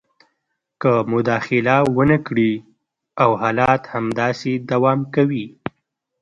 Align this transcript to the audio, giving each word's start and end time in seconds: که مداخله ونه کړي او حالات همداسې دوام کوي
که 0.81 0.91
مداخله 1.11 1.75
ونه 1.95 2.17
کړي 2.27 2.51
او 3.23 3.29
حالات 3.41 3.81
همداسې 3.93 4.51
دوام 4.71 4.99
کوي 5.15 5.45